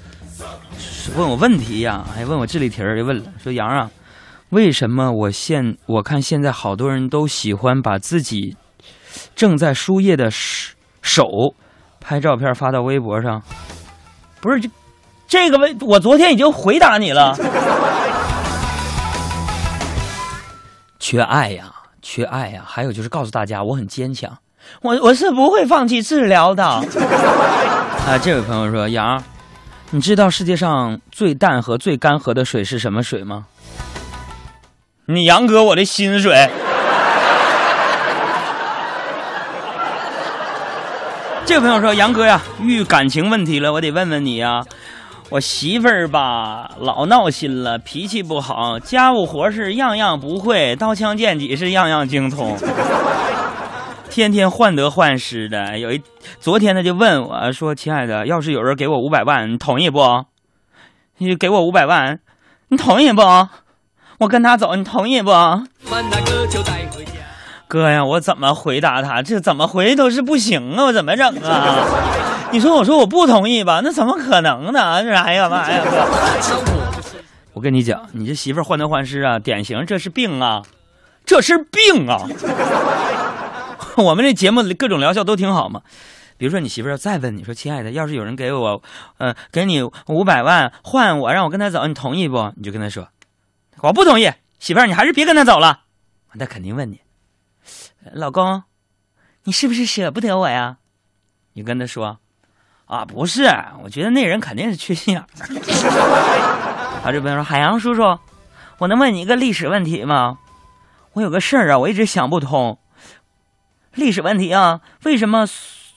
[1.17, 3.91] 问我问题呀，还问我智力题儿，就问了，说杨啊，
[4.51, 8.57] 为什么我现我看现在好多人都喜欢把自己
[9.35, 11.27] 正在输液的手
[11.99, 13.43] 拍照片发到微博上？
[14.41, 14.71] 不是这。
[15.31, 17.39] 这个问，我昨天已经回答你了。
[20.99, 21.67] 缺爱呀，
[22.03, 22.65] 缺爱呀！
[22.67, 24.37] 还有就是告诉大家，我很坚强，
[24.83, 26.65] 我我是不会放弃治疗的。
[26.67, 26.83] 啊，
[28.21, 29.23] 这位朋友说：“杨，
[29.91, 33.47] 你知道世界上最淡和最干涸的水是什么水吗？”
[35.07, 36.51] 你杨哥，我的薪水。
[41.47, 44.65] 这位朋友说：“杨哥呀，遇感情问题了，我得问问你呀。”
[45.31, 52.57] 我媳妇儿吧，老闹心了，脾气不好，家务活是样样不会，刀枪剑戟是样样精通，
[54.11, 55.79] 天天患得患失的。
[55.79, 56.03] 有一
[56.41, 60.25] 昨天他就问我说：“亲爱的，要是有人给我五百万，你同意不？
[61.19, 62.19] 你给我五百万，
[62.67, 63.23] 你同意不？
[64.19, 65.31] 我跟他走，你同意不？”
[67.69, 69.23] 哥呀，我怎么回答他？
[69.23, 70.87] 这怎么回都是不行啊！
[70.87, 71.87] 我怎么整啊？
[72.53, 73.81] 你说，我说我不同意吧？
[73.83, 75.03] 那怎么可能呢？
[75.03, 75.85] 这哎呀妈呀！
[77.53, 80.63] 我跟你讲，你这媳妇患得患失啊，典型这是病啊，
[81.25, 82.27] 这是病啊！
[83.97, 85.83] 我们这节目各种疗效都挺好嘛。
[86.39, 88.83] 比如说，你媳妇要再问你说：“亲爱的，要是有人给我，
[89.19, 93.09] 呃，给你五百万换我，让我跟他走，你同意不？”你就跟他说
[93.83, 95.81] ：“我不同意，媳妇，你还是别跟他走了。”
[96.39, 97.01] 他肯定问你。
[98.13, 98.63] 老公，
[99.45, 100.79] 你是不是舍不得我呀？
[101.53, 102.21] 你跟他说，
[102.91, 103.45] 啊，不是，
[103.85, 105.27] 我觉得那人肯定是缺心眼儿。
[107.07, 108.19] 啊，这朋友说，海洋叔叔，
[108.79, 110.39] 我能问你一个历史问题吗？
[111.13, 112.79] 我有个事儿啊，我一直想不通。
[113.95, 115.47] 历史问题啊，为什么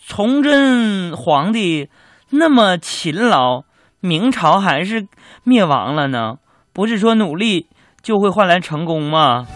[0.07, 1.89] 崇祯皇帝
[2.29, 3.63] 那么勤劳，
[3.99, 5.07] 明朝还是
[5.43, 6.35] 灭亡了呢？
[6.73, 7.69] 不是说努力
[8.03, 9.47] 就会换来成功吗？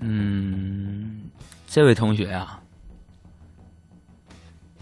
[0.00, 1.30] 嗯
[1.68, 2.55] 这位同学啊，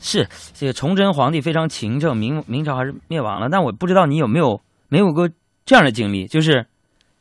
[0.05, 3.49] 是这个崇祯皇帝非常勤政，明明朝还是灭亡了。
[3.49, 5.27] 但我不知道你有没有没有过
[5.65, 6.67] 这样的经历，就是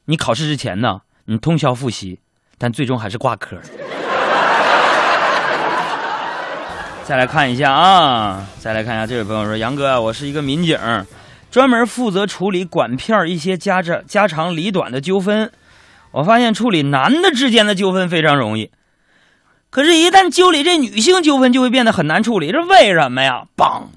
[0.04, 2.20] 你考试之前呢，你通宵复习，
[2.58, 3.58] 但最终还是挂科。
[7.06, 10.78] 再来看一下啊，再来看一下这位朋友说：“杨哥，我是一个民警，
[11.50, 15.50] 专门负责处理管片一些家长家长里短的纠纷。
[16.12, 18.70] 我发现处理男的之间的纠纷非常容易。”
[19.74, 22.52] 可是，一旦纠理这女性纠纷，就会变得很难处理。
[22.52, 23.44] 这为什么呀？
[23.56, 23.90] 棒！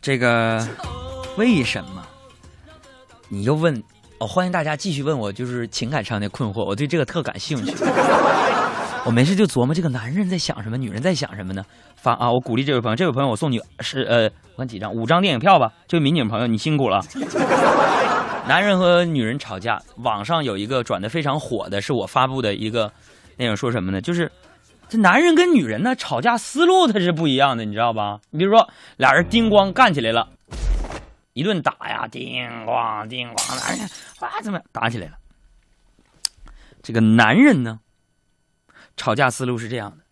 [0.00, 0.64] 这个
[1.36, 2.00] 为什么？
[3.28, 3.74] 你又问，
[4.20, 7.74] 哦，欢迎大家继续问我，就是情感上的困惑，我对这个特感兴趣。
[9.04, 11.64] 我没事就琢磨这个男人在想什么，女人在想什么呢？
[11.96, 12.30] 发啊！
[12.30, 15.72] 我鼓励这位朋友，这位朋友我送你是呃，我看几张，五张电影票吧。
[15.88, 17.00] 这位民警朋友，你辛苦了。
[18.46, 22.88] 男人和女人吵架，网上有一个转的非常火的，是我发布的一个
[23.36, 24.00] 内容，说什么呢？
[24.00, 24.30] 就是
[24.88, 28.20] 这男人跟女人呢吵架思路它是不一样的，你知道吧？
[28.30, 30.28] 你比如说俩人叮咣干起来了，
[31.32, 33.88] 一顿打呀，叮咣叮咣，男人
[34.20, 35.18] 哇怎么打起来了？
[36.82, 37.80] 这个男人呢？
[38.96, 40.04] 吵架思路是这样的，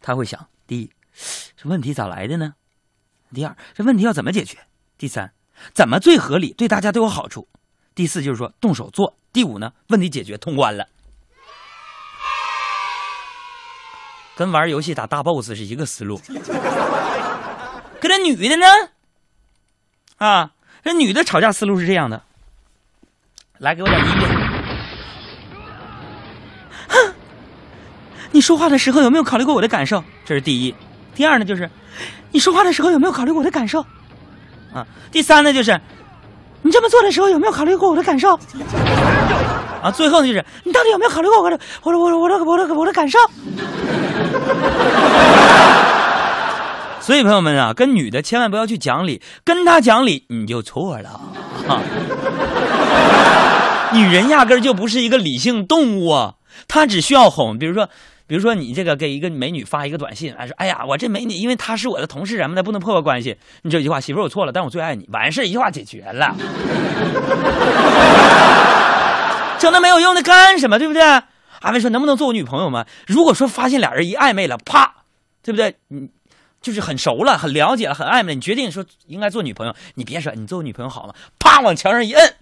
[0.00, 0.90] 他会想：第一，
[1.56, 2.54] 这问题咋来的呢？
[3.32, 4.58] 第二，这问题要怎么解决？
[4.98, 5.32] 第三，
[5.72, 7.46] 怎么最合理，对大家都有好处？
[7.94, 9.16] 第四，就是说动手做。
[9.32, 10.88] 第五呢，问题解决通关了，
[14.36, 16.20] 跟玩游戏打大 boss 是一个思路。
[18.00, 18.66] 跟这女的呢？
[20.18, 20.50] 啊，
[20.82, 22.22] 这女的吵架思路是这样的，
[23.58, 24.28] 来，给我点音乐。
[26.88, 27.14] 哼
[28.30, 30.02] 你说话的时候有没有考虑过我的感受？
[30.24, 30.74] 这是第一。
[31.14, 31.68] 第二呢，就是
[32.30, 33.80] 你说话的时候有没有考虑过我的感受？
[34.72, 35.78] 啊，第三呢，就是
[36.62, 38.34] 你这么做的时候有没有考虑过我的感受？
[39.82, 43.18] 啊，最后呢，就是你到底有没有考虑过我的我的我的我的我的我的感受？
[47.00, 51.20] 所以朋友们啊，跟女的千万不要去讲理，跟她讲理你就错了。
[51.68, 51.80] 啊，
[53.92, 56.34] 女人压根儿就不是一个理性动物啊，
[56.68, 57.58] 她只需要哄。
[57.58, 57.88] 比如说。
[58.24, 66.34] 比如说，你这个给一个美女发一个短信，哎说：“哎呀，我这美女，因为她是我的同事什么的，不能破坏关系。”你这句话，媳妇儿我错了，但我最爱你，完事一句话解决了。
[69.58, 70.78] 整那没有用的干什么？
[70.78, 71.02] 对不对？
[71.62, 74.94] 阿威说：“能不能做我女朋友吗？”如果说发现俩人一暧昧了，啪，
[75.42, 75.76] 对不对？
[75.88, 76.10] 你
[76.60, 81.14] 就是很熟了，很了解了，很暧昧，你决定说应该做女朋友，你别说你做我女朋友好吗？
[81.38, 82.34] 啪，往墙上一摁，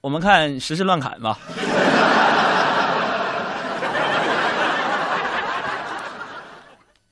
[0.00, 1.38] 我们看实时乱砍吧。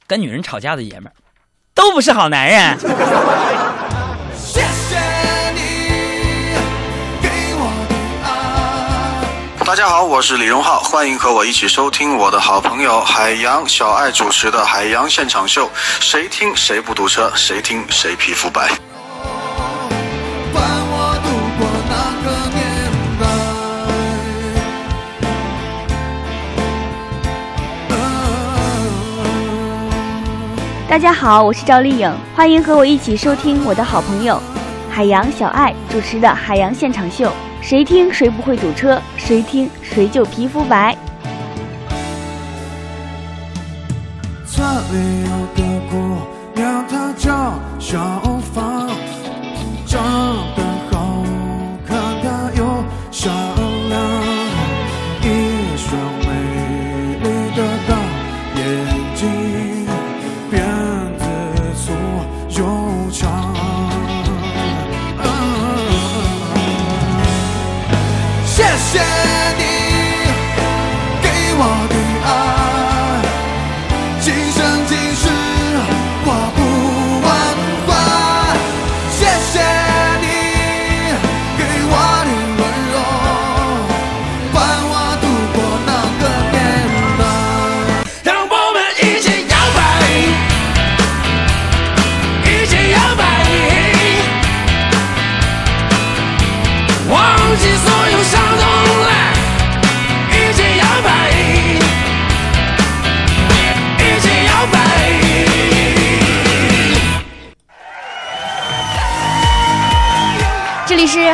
[0.06, 1.14] 跟女人吵架的爷们儿，
[1.74, 2.78] 都不是好男人。
[9.66, 15.66] 大家好，我是李荣浩，欢迎和我一起收听我的好朋友海洋小爱主持的《海洋现场秀》，
[15.98, 18.70] 谁听谁不堵车，谁听谁皮肤白。
[30.88, 34.40] 大家好，我是赵丽颖，欢迎和我一起收听我的好朋友
[34.88, 37.26] 海洋小爱主持的《海洋现场秀》，
[37.68, 40.96] 谁听谁不会堵车，谁听谁就皮肤白。
[44.46, 46.16] 这里有个姑
[46.54, 47.98] 娘，她叫小
[48.54, 48.88] 芳，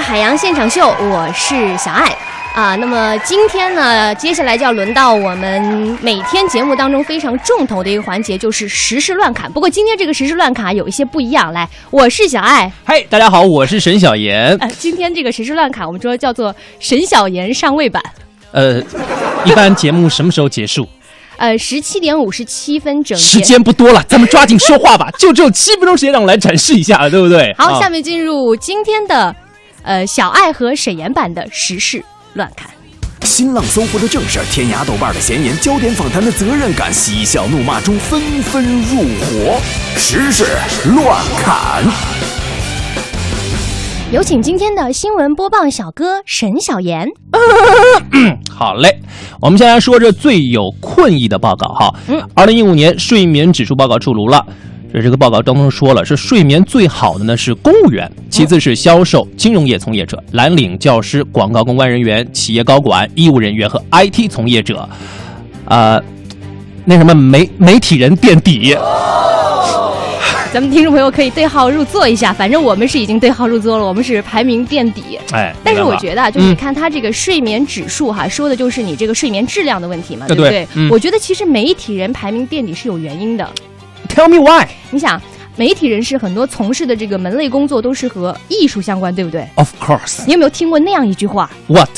[0.03, 2.13] 海洋现场秀，我是小爱
[2.55, 2.75] 啊。
[2.75, 9.51] 那么今天呢，接下来就要轮到我们每天节目当中非常重头的一个环节，就是时事乱侃。
[9.51, 11.53] 不过今天这个时事乱侃有一些不一样。
[11.53, 14.57] 来，我是小爱，嗨，大家好，我是沈小妍。
[14.59, 18.03] 呃，今天这个时事乱侃，我们说叫做沈小妍上位版。
[18.51, 18.83] 呃，
[19.45, 20.87] 一般节目什么时候结束？
[21.39, 23.17] 呃，十七点五十七分整。
[23.17, 27.55] 时间不多了，咱们抓紧说话吧，就只有七分钟时间，让我来展示一下，对不对？
[27.57, 29.35] 好，下面进入今天的。
[29.83, 32.05] 呃，小爱和沈岩版的时事
[32.35, 32.70] 乱侃，
[33.22, 39.61] 新浪搜狐的正事，天涯豆瓣的闲言，焦点访谈的责任感，嬉笑怒骂中纷纷入伙，
[39.97, 40.45] 时事
[40.95, 41.83] 乱侃。
[44.12, 47.09] 有请今天的新闻播报小哥沈小岩。
[48.55, 49.01] 好嘞，
[49.41, 51.95] 我们先来说这最有困意的报告哈。
[52.09, 54.47] 嗯，二零一五年睡眠指数报告出炉了。
[54.93, 64.86] 这这个报告当中说了，是睡眠最好的呢是公务员，其次是销售、金融业从业者、蓝领教师、广告公关人员、企业高管、医务人员和 IT 从业者，
[65.64, 65.99] 呃，
[66.84, 68.76] 那什么媒媒体人垫底。
[70.53, 75.18] 咱们听众朋友可以对号入座一下，反正我们是已经对号入座了，我们是排名垫底。
[75.32, 80.68] 哎，但是我觉得啊，就是嗯你看他这个睡眠指数哈，说的就是你这个睡眠质量的问题嘛，对不对？
[80.74, 83.49] 嗯我觉得其实媒体人排名垫底是有原因的。
[84.15, 84.69] Tell me why？
[84.91, 85.21] 你想，
[85.57, 90.25] 媒体人士很多从事的这个门类工作都是和艺术相关，对不对？Of course。
[90.27, 91.89] 你有没有听过那样一句话？What？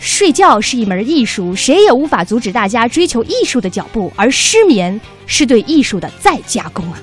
[0.00, 6.98] 睡觉是一门艺术，谁也无法阻止大家追求艺术的脚步，而失眠是对艺术的再加工啊！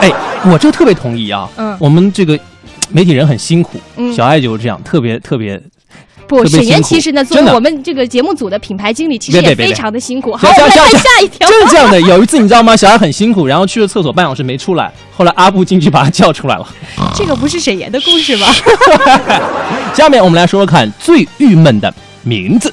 [0.00, 0.12] 哎，
[0.52, 1.50] 我这特别同意啊。
[1.56, 2.38] 嗯我们这个
[2.90, 5.60] 媒体人很辛苦，嗯小爱就是这样，特别特别。
[6.28, 10.34] 不，沈岩其实呢，作为我们这个节目组的品牌经理，其实也非常的辛苦。
[10.34, 11.48] 好，我们来看下一条。
[11.48, 12.76] 就是这样的， 有一次你知道吗？
[12.76, 16.66] 小孩很辛苦，然后去了厕所半小时没出来，后来阿布进去把他叫出来了。
[17.14, 18.46] 这个不是沈岩的故事吧？
[19.94, 22.72] 下面我们来说说看最郁闷的名字。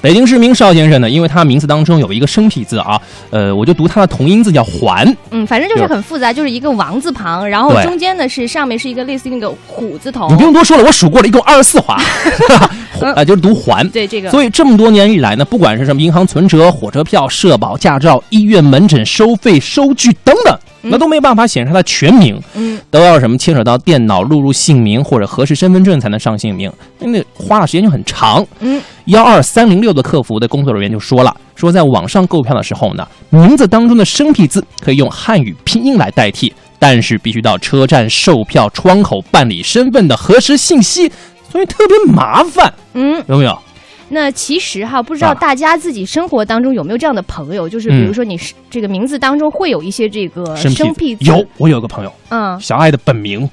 [0.00, 5.16] 北京市民邵先生呢，因为他名字当中有一个生僻字啊，呃，我就读他的同音字叫环。
[5.30, 10.28] 嗯，反正就是很复杂，就是一个王字旁，然后中间呢是上面是一个类似于那个虎字头。
[10.30, 12.00] 你不用多说了，我数过了，一共二十四划，
[13.14, 13.88] 啊， 就是读环。
[13.90, 20.58] 对这个所以这么多年以来呢，不管是什么银行存折、火车票、社保、驾照、医院门诊收费、收据等等，
[20.90, 22.40] 那都没办法显示他的全名。
[22.54, 28.44] 嗯，都要什么牵扯到电脑录入姓名或者核实身份证才能上姓名，那花的时间就很长。
[28.60, 41.10] 嗯，幺二三零六的客服的工作人员就说了，说在网上购票的时候呢，名字当中的生僻字可以用汉语拼音来代替，但是必须到车站售票窗口办理身份的核实信息，
[41.50, 42.72] 所以特别麻烦。
[42.94, 43.58] 嗯，有没有？
[44.08, 51.24] 那其实哈，不知道啊大家自己生活当中有没有这样的朋友，就是比如说你是这个名字当中会有一些这个生生僻字。
[51.24, 52.58] 有，我有个朋友，嗯。
[52.60, 53.40] 小爱的本名，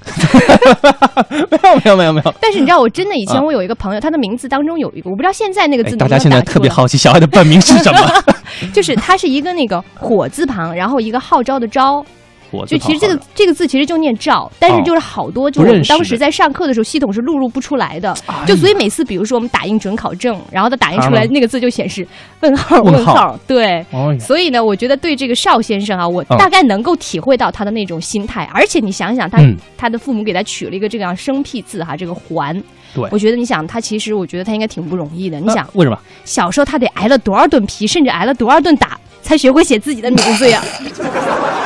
[1.50, 2.34] 没有没有没有没有。
[2.40, 8.24] 但是你知道，我真的以前啊我有一个朋友，他的名字当中有一个，我不知道现在那个字哎，大家现在特别好奇小爱的本名是什么？
[8.72, 12.06] 就是他是一个那个火字旁，然后一个号召的召。
[12.54, 22.08] 火字就其实这个这个字其实就念赵，但是哦就是好多就是我们当时在上课的时候，系统是录入不出来的，就所以每次比如说我们打印准考证，然后它打印出来啊那个字就显示
[22.42, 32.62] 问号问号对哦，所以呢，我觉得对这个邵先生啊，我嗯大概能够体会到他的那种心态，而且你想想他嗯他的父母给他取了一个这样生僻字哈，这个环。
[32.96, 35.40] 对我觉得你想他其实我觉得他应该挺不容易的。
[35.40, 35.98] 你想啊为什么？
[36.26, 40.62] 小时候他得挨了多少顿皮，甚至挨了多少顿打，才学会写自己的名字呀？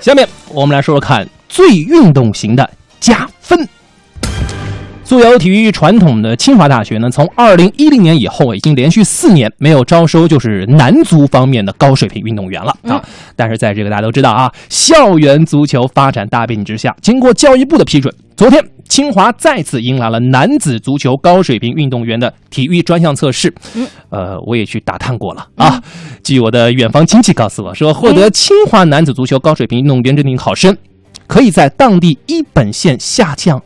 [0.00, 2.68] 下面我们来说说看最运动型的
[3.00, 3.68] 加分。
[5.04, 13.00] 素有体育传统的清华大学呢，从二零一零年以后，已经连续四年没有招收就是男足方面的高水平运动员了啊。
[13.36, 23.52] 但是在这个大家都知道啊，校园足球发展大背景之下，经过教育部的批准，昨天清华再次迎来了男子足球高水平运动员的体育专项测试。
[24.10, 25.82] 呃，我也去打探过了啊。
[26.22, 30.76] 据我的远方亲戚告诉我说，获得清华男子足球高水平运动员认定考生，
[31.26, 33.60] 可以在当地一本线下降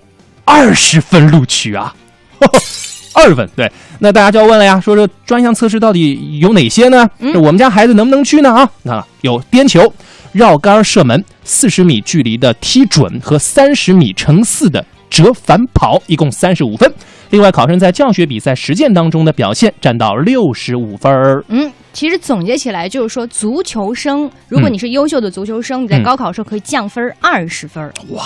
[0.45, 1.93] 二十分录取啊。
[3.13, 7.11] 二十分，对，那大家就要问了呀，说这专项测试到底有哪些呢？
[7.19, 8.55] 嗯我们家孩子能不能去呢？
[8.55, 9.93] 啊，那有颠球、
[10.31, 16.95] 绕杆射门、四十米距离的踢准和三十米乘四的折返跑，一共三十五分。
[17.31, 21.45] 另外，考生在教学比赛实践当中的表现占到六十五分儿。
[21.49, 27.85] 嗯，其实总结起来就是说，足球生，如果你是优秀的足球生，你在嗯高考时候可以降分二十分。
[28.11, 28.25] 哇！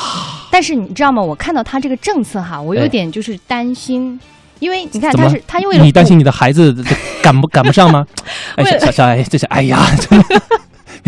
[0.50, 1.22] 但是你知道吗？
[1.22, 4.20] 我看到他这个政策哈，我有哎点就是担心，
[4.58, 6.94] 因为你看他是他因为你担心你的孩子这
[7.24, 8.06] 赶不赶不上吗？
[8.56, 10.40] 哎，小小小哎，这是哎呀，真 的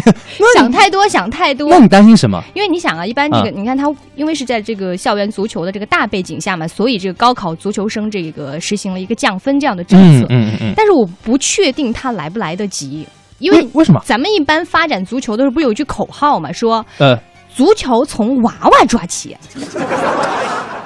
[0.55, 1.69] 想太多，想太多。
[1.69, 2.43] 那你担心什么？
[2.55, 3.85] 因为你想啊，一般这个、啊你看他，
[4.15, 10.27] 因为是在这个校园足球的这个大背景下嘛，所以这个高考足球生这个实行了一个降分这样的政策。
[10.31, 13.07] 嗯嗯嗯嗯但是我不确定他来不来得及，
[13.39, 17.19] 因为为为什么咱们一般发展足球的时候不是有一句口号嘛，说呃，
[17.55, 19.37] 足球从娃娃抓起。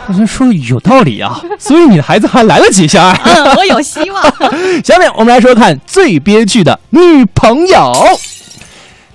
[0.07, 3.17] 我觉得说的有道理啊， 所以你的孩子还来得及，小爱。
[3.25, 4.23] 嗯，我有希望。
[4.83, 7.93] 下面我们来说看最憋屈的女朋友。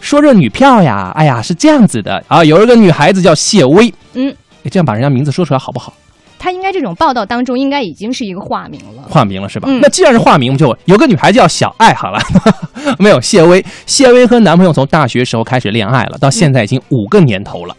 [0.06, 4.30] 说这女票呀，哎呀是这样子的啊，有一个女孩子叫谢薇，嗯，
[4.64, 5.92] 哎这样把人家名字说出来好不好？
[6.38, 9.02] 她应该这种报道当中应该已经是一个化名了。
[9.10, 9.68] 化名了是吧？
[9.68, 12.20] 嗯那既然是化名，就有个女孩子叫小爱好了，
[13.00, 13.66] 没有谢薇。
[13.88, 17.76] 谢薇和男朋友从大学时候开始恋爱了，到现在已经五个年头了。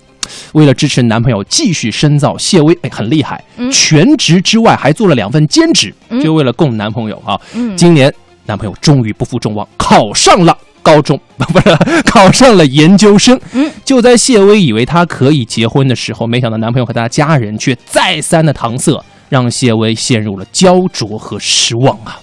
[0.53, 7.41] 为了支持男朋友继续深造，谢薇哎很厉害，嗯全职之外还做了两份兼职，嗯就为了供男朋友啊。
[7.55, 8.12] 嗯今年
[8.47, 10.57] 男朋友终于不负众望，考上了
[10.87, 13.39] 高中， 不是考上了研究生。
[13.53, 22.20] 嗯，就在谢薇以为她可以结婚的时候，没想到男朋友和他家人却再三的搪塞，让谢薇陷入了焦灼和失望啊！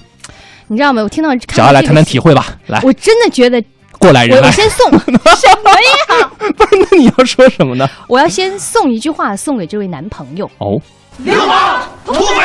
[0.67, 1.03] 你知道吗？
[1.03, 3.61] 我听到看小爱来谈谈体会吧，来，我真的觉得
[3.99, 5.71] 过来人我先送 什么
[6.17, 6.29] 呀？
[6.55, 7.87] 不是，那你要说什么呢？
[8.07, 10.79] 我要先送一句话送给这位男朋友，哦，
[11.17, 12.43] 流氓、土匪、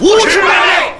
[0.00, 0.92] 无耻败类。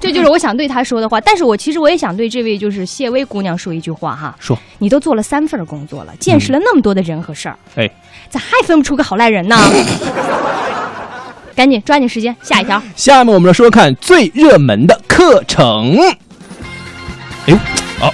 [0.00, 1.20] 这就是我想对他说的话。
[1.20, 7.88] 但是我其实我也想对这位就是谢薇姑娘说一句话哈，说你都做了三份工作了，见识了那么多的人和事儿，哎，
[8.28, 9.56] 咋还分不出个好赖人呢？
[11.54, 12.82] 赶紧抓紧时间，下一条。
[12.96, 15.98] 下面我们来说说看最热门的课程。
[15.98, 17.56] 哎呦，
[18.00, 18.10] 啊，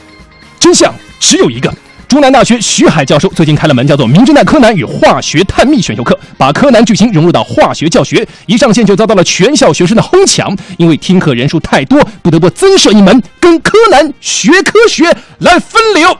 [0.60, 1.72] 真相只有一个。
[2.12, 10.54] 中南大学徐海教授最近开了门叫做《名侦探柯南与化学探秘》选修课，把柯南剧情融入到化学教学，一上线就遭到了全校学生的哄抢。
[10.76, 15.04] 因为听课人数太多，不得不增设一门跟柯南学科学
[15.38, 16.14] 来分流。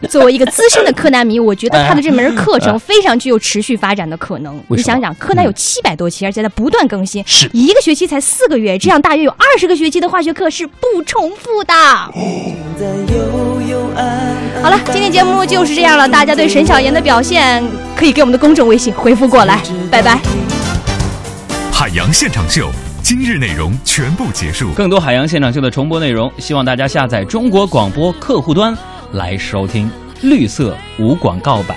[0.08, 4.58] 作为一个资深的柯南迷，我觉得他的这门课程非常具有持续发展的可能。
[4.68, 11.74] 你想想，柯南有七百多期，而且在不断更新，是一个学期才四个月，这样大约有二十个学期的化学课是不重复的。
[14.62, 16.08] 好了，今天节目就是这样了。
[16.08, 17.62] 大家对沈小妍的表现，
[17.94, 19.60] 可以给我们的公众微信回复过来。
[19.90, 20.18] 拜拜。
[21.70, 22.70] 海洋现场秀，
[23.02, 24.70] 今日内容全部结束。
[24.72, 28.76] 更多海洋现场秀的重播内容，希望大家下载中国广播客户端
[29.12, 29.90] 来收听，
[30.22, 31.76] 绿色无广告版。